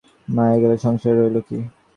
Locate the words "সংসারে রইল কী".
0.77-1.57